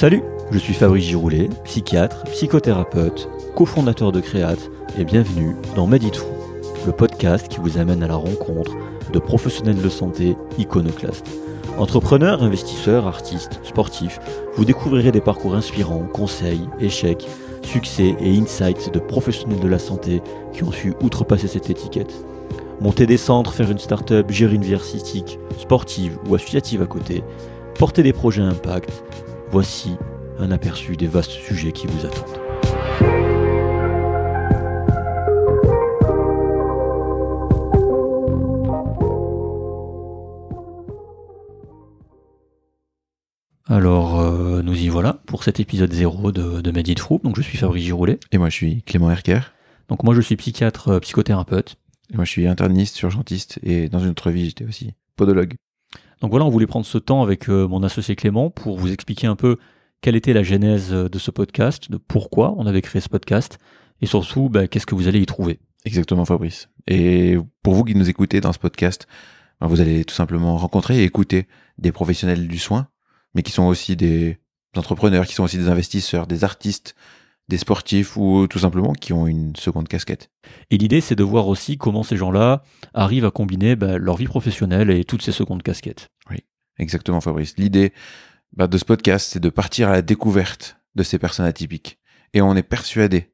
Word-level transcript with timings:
Salut, 0.00 0.22
je 0.50 0.56
suis 0.56 0.72
Fabrice 0.72 1.04
Giroulet, 1.04 1.50
psychiatre, 1.64 2.22
psychothérapeute, 2.24 3.28
cofondateur 3.54 4.12
de 4.12 4.20
Créate 4.20 4.70
et 4.98 5.04
bienvenue 5.04 5.54
dans 5.76 5.86
Medit 5.86 6.12
le 6.86 6.92
podcast 6.92 7.48
qui 7.48 7.58
vous 7.58 7.76
amène 7.76 8.02
à 8.02 8.08
la 8.08 8.14
rencontre 8.14 8.74
de 9.12 9.18
professionnels 9.18 9.82
de 9.82 9.88
santé 9.90 10.38
iconoclastes. 10.56 11.28
Entrepreneurs, 11.76 12.42
investisseurs, 12.42 13.06
artistes, 13.06 13.60
sportifs, 13.62 14.20
vous 14.54 14.64
découvrirez 14.64 15.12
des 15.12 15.20
parcours 15.20 15.54
inspirants, 15.54 16.08
conseils, 16.10 16.66
échecs, 16.80 17.28
succès 17.62 18.16
et 18.20 18.38
insights 18.38 18.90
de 18.94 19.00
professionnels 19.00 19.60
de 19.60 19.68
la 19.68 19.78
santé 19.78 20.22
qui 20.54 20.64
ont 20.64 20.72
su 20.72 20.94
outrepasser 21.02 21.46
cette 21.46 21.68
étiquette. 21.68 22.24
Monter 22.80 23.04
des 23.04 23.18
centres, 23.18 23.52
faire 23.52 23.70
une 23.70 23.78
start-up, 23.78 24.30
gérer 24.30 24.54
une 24.54 24.64
vie 24.64 24.74
artistique, 24.74 25.38
sportive 25.58 26.16
ou 26.26 26.36
associative 26.36 26.80
à 26.80 26.86
côté, 26.86 27.22
porter 27.78 28.02
des 28.02 28.14
projets 28.14 28.40
impact, 28.40 29.04
voici 29.50 29.96
un 30.38 30.50
aperçu 30.50 30.96
des 30.96 31.06
vastes 31.06 31.30
sujets 31.30 31.72
qui 31.72 31.86
vous 31.86 32.06
attendent. 32.06 32.40
Alors, 43.66 44.20
euh, 44.20 44.62
nous 44.62 44.74
y 44.74 44.88
voilà 44.88 45.22
pour 45.26 45.44
cet 45.44 45.60
épisode 45.60 45.92
0 45.92 46.32
de, 46.32 46.60
de 46.60 46.70
Medit 46.72 46.96
Donc, 47.22 47.36
je 47.36 47.42
suis 47.42 47.56
Fabrice 47.56 47.84
Giroulet. 47.84 48.18
Et 48.32 48.38
moi, 48.38 48.48
je 48.48 48.54
suis 48.54 48.82
Clément 48.82 49.10
Herker. 49.10 49.52
Donc, 49.88 50.02
moi, 50.02 50.14
je 50.14 50.20
suis 50.20 50.36
psychiatre, 50.36 50.88
euh, 50.88 51.00
psychothérapeute. 51.00 51.76
Et 52.12 52.16
moi, 52.16 52.24
je 52.24 52.30
suis 52.30 52.48
interniste, 52.48 53.00
urgentiste. 53.02 53.60
Et 53.62 53.88
dans 53.88 54.00
une 54.00 54.10
autre 54.10 54.30
vie, 54.30 54.46
j'étais 54.46 54.64
aussi 54.64 54.94
podologue. 55.14 55.54
Donc, 56.20 56.30
voilà, 56.30 56.44
on 56.44 56.50
voulait 56.50 56.66
prendre 56.66 56.86
ce 56.86 56.98
temps 56.98 57.22
avec 57.22 57.48
euh, 57.48 57.66
mon 57.66 57.82
associé 57.82 58.16
Clément 58.16 58.50
pour 58.50 58.78
vous 58.78 58.92
expliquer 58.92 59.26
un 59.26 59.36
peu 59.36 59.56
quelle 60.02 60.16
était 60.16 60.32
la 60.32 60.42
genèse 60.42 60.90
de 60.92 61.18
ce 61.18 61.30
podcast, 61.30 61.90
de 61.90 61.96
pourquoi 61.96 62.54
on 62.56 62.66
avait 62.66 62.82
créé 62.82 63.00
ce 63.00 63.08
podcast, 63.08 63.58
et 64.00 64.06
surtout, 64.06 64.48
bah, 64.48 64.66
qu'est-ce 64.66 64.86
que 64.86 64.94
vous 64.94 65.08
allez 65.08 65.20
y 65.20 65.26
trouver. 65.26 65.60
Exactement, 65.84 66.24
Fabrice. 66.24 66.68
Et 66.86 67.36
pour 67.62 67.74
vous 67.74 67.84
qui 67.84 67.94
nous 67.94 68.08
écoutez 68.08 68.40
dans 68.40 68.52
ce 68.52 68.58
podcast, 68.58 69.06
bah, 69.60 69.66
vous 69.66 69.80
allez 69.80 70.04
tout 70.04 70.14
simplement 70.14 70.56
rencontrer 70.56 71.00
et 71.00 71.04
écouter 71.04 71.48
des 71.78 71.92
professionnels 71.92 72.48
du 72.48 72.58
soin 72.58 72.88
mais 73.34 73.42
qui 73.42 73.52
sont 73.52 73.64
aussi 73.64 73.96
des 73.96 74.38
entrepreneurs, 74.76 75.26
qui 75.26 75.34
sont 75.34 75.44
aussi 75.44 75.58
des 75.58 75.68
investisseurs, 75.68 76.26
des 76.26 76.44
artistes, 76.44 76.94
des 77.50 77.58
sportifs 77.58 78.16
ou 78.16 78.46
tout 78.46 78.60
simplement 78.60 78.94
qui 78.94 79.12
ont 79.12 79.26
une 79.26 79.54
seconde 79.56 79.88
casquette. 79.88 80.30
Et 80.70 80.78
l'idée, 80.78 81.02
c'est 81.02 81.16
de 81.16 81.24
voir 81.24 81.48
aussi 81.48 81.76
comment 81.76 82.02
ces 82.02 82.16
gens-là 82.16 82.62
arrivent 82.94 83.26
à 83.26 83.30
combiner 83.30 83.76
bah, 83.76 83.98
leur 83.98 84.16
vie 84.16 84.26
professionnelle 84.26 84.90
et 84.90 85.04
toutes 85.04 85.22
ces 85.22 85.32
secondes 85.32 85.62
casquettes. 85.62 86.08
Oui, 86.30 86.38
exactement, 86.78 87.20
Fabrice. 87.20 87.56
L'idée 87.58 87.92
bah, 88.54 88.68
de 88.68 88.78
ce 88.78 88.84
podcast, 88.84 89.30
c'est 89.32 89.40
de 89.40 89.50
partir 89.50 89.88
à 89.88 89.92
la 89.92 90.02
découverte 90.02 90.78
de 90.94 91.02
ces 91.02 91.18
personnes 91.18 91.46
atypiques. 91.46 91.98
Et 92.32 92.40
on 92.40 92.54
est 92.54 92.62
persuadé 92.62 93.32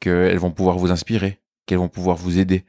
qu'elles 0.00 0.38
vont 0.38 0.50
pouvoir 0.50 0.78
vous 0.78 0.90
inspirer, 0.90 1.40
qu'elles 1.66 1.78
vont 1.78 1.88
pouvoir 1.88 2.16
vous 2.16 2.38
aider, 2.38 2.64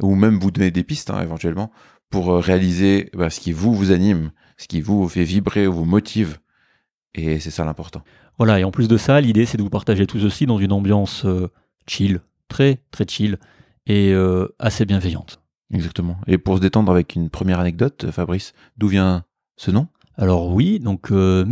ou 0.00 0.14
même 0.14 0.38
vous 0.38 0.50
donner 0.50 0.70
des 0.70 0.84
pistes 0.84 1.10
hein, 1.10 1.20
éventuellement 1.20 1.70
pour 2.10 2.30
euh, 2.30 2.38
réaliser 2.38 3.10
bah, 3.14 3.28
ce 3.28 3.40
qui 3.40 3.52
vous 3.52 3.74
vous 3.74 3.90
anime, 3.90 4.30
ce 4.56 4.68
qui 4.68 4.80
vous 4.80 5.08
fait 5.08 5.24
vibrer, 5.24 5.66
vous 5.66 5.84
motive. 5.84 6.38
Et 7.14 7.40
c'est 7.40 7.50
ça 7.50 7.64
l'important. 7.64 8.02
Voilà, 8.38 8.58
et 8.58 8.64
en 8.64 8.70
plus 8.70 8.88
de 8.88 8.96
ça, 8.96 9.20
l'idée 9.20 9.46
c'est 9.46 9.56
de 9.56 9.62
vous 9.62 9.70
partager 9.70 10.06
tous 10.06 10.24
aussi 10.24 10.46
dans 10.46 10.58
une 10.58 10.72
ambiance 10.72 11.24
euh, 11.24 11.48
chill, 11.86 12.20
très 12.48 12.80
très 12.90 13.06
chill 13.06 13.38
et 13.86 14.12
euh, 14.12 14.48
assez 14.58 14.84
bienveillante. 14.84 15.40
Exactement. 15.72 16.16
Et 16.26 16.38
pour 16.38 16.56
se 16.56 16.60
détendre 16.60 16.90
avec 16.90 17.14
une 17.14 17.30
première 17.30 17.60
anecdote, 17.60 18.10
Fabrice, 18.10 18.52
d'où 18.76 18.88
vient 18.88 19.24
ce 19.56 19.70
nom? 19.70 19.88
Alors 20.16 20.48
oui, 20.52 20.78
donc 20.78 21.10
euh, 21.10 21.44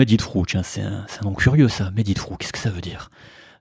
tiens, 0.47 0.63
c'est 0.63 0.83
un, 0.83 1.05
un, 1.21 1.25
nom 1.25 1.35
curieux 1.35 1.69
ça, 1.69 1.91
Meditfrou, 1.91 2.37
qu'est-ce 2.37 2.53
que 2.53 2.59
ça 2.59 2.71
veut 2.71 2.81
dire? 2.81 3.11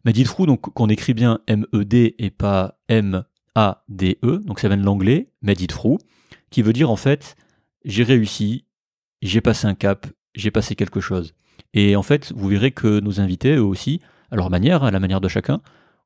Meditfrou, 0.05 0.45
donc 0.45 0.61
qu'on 0.61 0.89
écrit 0.89 1.13
bien 1.13 1.39
M-E-D 1.47 2.15
et 2.17 2.29
pas 2.29 2.79
M-A-D-E, 2.87 4.41
donc 4.45 4.59
ça 4.59 4.67
vient 4.67 4.77
de 4.77 4.83
l'anglais, 4.83 5.29
Meditfrou, 5.41 5.97
qui 6.49 6.61
veut 6.61 6.73
dire 6.73 6.89
en 6.89 6.95
fait 6.95 7.35
j'ai 7.83 8.03
réussi, 8.03 8.65
j'ai 9.21 9.41
passé 9.41 9.67
un 9.67 9.73
cap, 9.73 10.05
j'ai 10.35 10.51
passé 10.51 10.75
quelque 10.75 10.99
chose. 10.99 11.33
Et 11.73 11.95
en 11.95 12.03
fait, 12.03 12.31
vous 12.35 12.47
verrez 12.47 12.71
que 12.71 12.99
nos 12.99 13.19
invités, 13.19 13.55
eux 13.55 13.63
aussi, 13.63 14.01
à 14.31 14.35
leur 14.35 14.49
manière, 14.49 14.83
à 14.83 14.91
la 14.91 14.99
manière 14.99 15.21
de 15.21 15.27
chacun, 15.27 15.61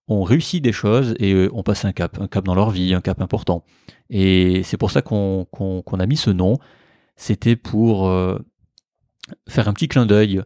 ont 0.07 0.23
réussi 0.23 0.61
des 0.61 0.71
choses 0.71 1.16
et 1.19 1.33
euh, 1.33 1.49
ont 1.53 1.63
passé 1.63 1.88
un 1.88 1.93
cap, 1.93 2.19
un 2.21 2.27
cap 2.27 2.45
dans 2.45 2.55
leur 2.55 2.69
vie, 2.69 2.93
un 2.93 3.01
cap 3.01 3.21
important. 3.21 3.63
Et 4.09 4.61
c'est 4.63 4.77
pour 4.77 4.91
ça 4.91 5.01
qu'on 5.01 5.45
a 5.45 6.05
mis 6.05 6.17
ce 6.17 6.29
nom. 6.29 6.57
C'était 7.16 7.55
pour 7.55 8.07
euh, 8.07 8.38
faire 9.47 9.67
un 9.67 9.73
petit 9.73 9.88
clin 9.88 10.05
d'œil 10.05 10.41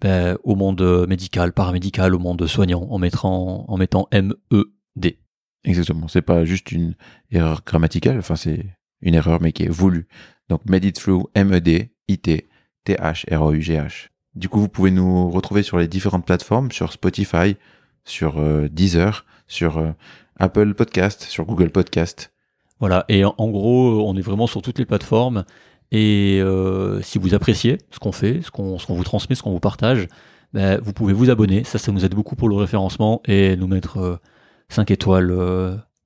ben, 0.00 0.36
au 0.44 0.54
monde 0.54 1.06
médical, 1.08 1.52
paramédical, 1.52 2.14
au 2.14 2.18
monde 2.18 2.46
soignant, 2.46 2.86
en 2.90 2.98
mettant, 2.98 3.64
en 3.68 3.76
mettant 3.76 4.08
M-E-D. 4.10 5.18
Exactement. 5.64 6.08
C'est 6.08 6.22
pas 6.22 6.44
juste 6.44 6.72
une 6.72 6.94
erreur 7.30 7.62
grammaticale, 7.64 8.18
enfin 8.18 8.36
c'est 8.36 8.64
une 9.02 9.14
erreur 9.14 9.40
mais 9.40 9.52
qui 9.52 9.64
est 9.64 9.68
voulue. 9.68 10.08
Donc 10.48 10.64
Made 10.68 10.84
It 10.84 10.96
Through, 10.96 11.28
M-E-D-I-T, 11.34 12.48
T-H-R-O-U-G-H. 12.84 14.09
Du 14.36 14.48
coup, 14.48 14.60
vous 14.60 14.68
pouvez 14.68 14.90
nous 14.90 15.28
retrouver 15.30 15.62
sur 15.62 15.78
les 15.78 15.88
différentes 15.88 16.24
plateformes, 16.24 16.70
sur 16.70 16.92
Spotify, 16.92 17.56
sur 18.04 18.38
euh, 18.38 18.68
Deezer, 18.68 19.24
sur 19.48 19.78
euh, 19.78 19.90
Apple 20.38 20.74
Podcast, 20.74 21.22
sur 21.22 21.44
Google 21.44 21.70
Podcast. 21.70 22.32
Voilà, 22.78 23.04
et 23.08 23.24
en, 23.24 23.34
gros, 23.36 24.08
on 24.08 24.16
est 24.16 24.22
vraiment 24.22 24.46
sur 24.46 24.62
toutes 24.62 24.78
les 24.78 24.86
plateformes. 24.86 25.44
Et 25.90 26.38
euh, 26.40 27.02
si 27.02 27.18
vous 27.18 27.34
appréciez 27.34 27.78
ce 27.90 27.98
qu'on 27.98 28.12
fait, 28.12 28.40
ce 28.42 28.50
qu'on 28.50 28.76
vous 28.76 29.04
transmet, 29.04 29.34
ce 29.34 29.42
qu'on 29.42 29.50
vous 29.50 29.60
partage, 29.60 30.06
ben, 30.54 30.80
vous 30.80 30.92
pouvez 30.92 31.12
vous 31.12 31.28
abonner. 31.28 31.64
Ça, 31.64 31.78
ça 31.78 31.90
nous 31.90 32.04
aide 32.04 32.14
beaucoup 32.14 32.36
pour 32.36 32.48
le 32.48 32.54
référencement 32.54 33.20
et 33.26 33.56
nous 33.56 33.66
mettre 33.66 34.20
5 34.68 34.90
étoiles. 34.92 35.32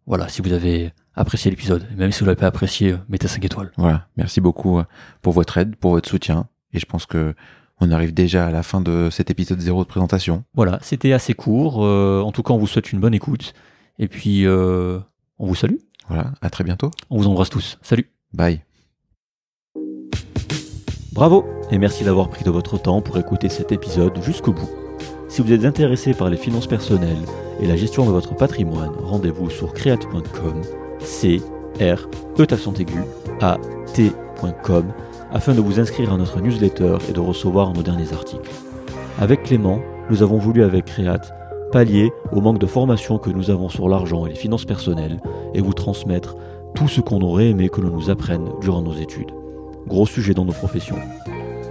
voilà, 0.07 0.29
si 0.29 0.43
vous 0.43 0.53
avez 0.53 0.93
apprécié 1.15 1.51
l'épisode. 1.51 1.87
Même 1.97 2.11
si 2.11 2.21
vous 2.21 2.27
l'avez 2.27 2.41
pas 2.41 2.47
apprécié, 2.47 2.97
mettez 3.09 3.29
5 3.29 3.45
étoiles. 3.45 3.71
Voilà, 3.77 4.09
merci 4.17 4.41
beaucoup 4.41 4.81
pour 5.23 5.35
votre 5.35 5.59
aide, 5.59 5.77
pour 5.77 5.93
votre 5.93 6.09
soutien. 6.09 6.49
Et 6.73 6.81
je 6.81 6.87
pense 6.87 7.07
que 7.07 7.35
on 7.81 7.91
arrive 7.91 8.15
déjà 8.15 8.47
à 8.47 8.51
la 8.51 8.63
fin 8.63 8.81
de 8.81 9.09
cet 9.11 9.31
épisode 9.31 9.61
zéro 9.61 9.83
de 9.83 9.89
présentation. 9.89 10.45
Voilà, 10.55 10.79
c'était 10.83 11.13
assez 11.13 11.35
court. 11.35 11.85
Euh, 11.85 12.21
en 12.23 12.33
tout 12.33 12.43
cas, 12.43 12.55
on 12.55 12.59
vous 12.59 12.67
souhaite 12.67 12.93
une 12.93 13.01
bonne 13.01 13.15
écoute. 13.15 13.53
Et 13.99 14.09
puis, 14.09 14.47
euh, 14.47 14.99
on 15.39 15.47
vous 15.47 15.55
salue. 15.55 15.77
Voilà, 16.09 16.33
à 16.41 16.51
très 16.51 16.65
bientôt. 16.65 16.91
On 17.11 17.19
vous 17.19 17.27
embrasse 17.27 17.51
tous. 17.51 17.79
Salut. 17.83 18.11
Bye. 18.33 18.63
Bravo 21.13 21.45
et 21.71 21.79
merci 21.79 22.03
d'avoir 22.05 22.29
pris 22.29 22.45
de 22.45 22.51
votre 22.51 22.77
temps 22.77 23.01
pour 23.01 23.19
écouter 23.19 23.49
cet 23.49 23.71
épisode 23.71 24.21
jusqu'au 24.23 24.53
bout. 24.53 24.69
Si 25.29 25.43
vous 25.43 25.53
êtes 25.53 25.65
intéressé 25.65 26.13
par 26.13 26.29
les 26.29 26.37
finances 26.37 26.67
personnelles 26.67 27.25
et 27.61 27.67
la 27.67 27.77
gestion 27.77 28.05
de 28.05 28.11
votre 28.11 28.35
patrimoine, 28.37 28.93
rendez-vous 29.01 29.49
sur 29.49 29.73
create.com, 29.73 30.63
c 31.01 31.41
r 31.81 32.09
e 32.39 32.47
a 33.41 33.59
t.com 33.93 34.93
afin 35.35 35.53
de 35.53 35.61
vous 35.61 35.81
inscrire 35.81 36.13
à 36.13 36.17
notre 36.17 36.41
newsletter 36.41 36.97
et 37.09 37.13
de 37.13 37.21
recevoir 37.21 37.75
nos 37.75 37.83
derniers 37.83 38.13
articles. 38.13 38.51
Avec 39.19 39.43
Clément, 39.43 39.81
nous 40.09 40.23
avons 40.23 40.39
voulu 40.39 40.63
avec 40.63 40.87
Créate 40.87 41.35
pallier 41.73 42.13
au 42.31 42.41
manque 42.41 42.61
de 42.61 42.67
formation 42.67 43.19
que 43.19 43.31
nous 43.31 43.51
avons 43.51 43.69
sur 43.69 43.89
l'argent 43.89 44.27
et 44.27 44.29
les 44.29 44.37
finances 44.37 44.65
personnelles 44.65 45.21
et 45.53 45.61
vous 45.61 45.73
transmettre 45.73 46.37
tout 46.77 46.87
ce 46.87 47.01
qu'on 47.01 47.21
aurait 47.21 47.51
aimé 47.51 47.69
que 47.69 47.81
l'on 47.81 47.91
nous 47.91 48.11
apprenne 48.11 48.49
durant 48.61 48.81
nos 48.81 48.95
études. 48.95 49.33
Gros 49.89 50.07
sujet 50.07 50.35
dans 50.35 50.45
nos 50.45 50.53
professions. 50.53 50.99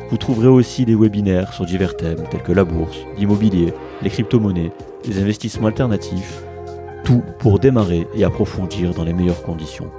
Vous 0.10 0.18
trouverez 0.18 0.50
aussi 0.50 0.84
des 0.84 0.96
webinaires 0.96 1.54
sur 1.54 1.66
divers 1.66 1.96
thèmes 1.96 2.24
tels 2.30 2.44
que 2.44 2.52
la 2.52 2.66
bourse, 2.66 2.98
l'immobilier, 3.18 3.74
les 4.02 4.10
crypto-monnaies, 4.10 4.72
les 5.08 5.22
investissements 5.22 5.68
alternatifs, 5.68 6.44
tout 7.06 7.24
pour 7.40 7.60
démarrer 7.60 8.08
et 8.14 8.26
approfondir 8.26 8.94
dans 8.94 9.06
les 9.06 9.14
meilleures 9.14 9.42
conditions. 9.42 9.90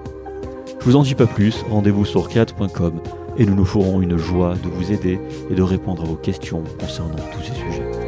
Je 0.81 0.85
vous 0.85 0.97
en 0.97 1.03
dis 1.03 1.15
pas 1.15 1.27
plus, 1.27 1.65
rendez-vous 1.71 2.05
sur 2.05 2.29
create.com 2.29 3.01
et 3.37 3.47
nous 3.47 3.55
nous 3.55 3.65
ferons 3.65 4.01
une 4.01 4.17
joie 4.17 4.55
de 4.55 4.69
vous 4.69 4.93
aider 4.93 5.19
et 5.51 5.55
de 5.55 5.63
répondre 5.63 6.03
à 6.03 6.07
vos 6.07 6.17
questions 6.17 6.63
concernant 6.79 7.17
tous 7.33 7.43
ces 7.43 7.55
sujets. 7.55 8.04